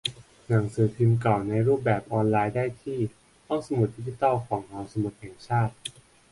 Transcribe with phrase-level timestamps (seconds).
[0.47, 2.97] หนังสือพิมพ์เก่าในรูปแบบออนไลน์ ได้ที่
[3.47, 5.73] ห้องสมุดดิจิทัลของ หอสมุดแห่งชาติ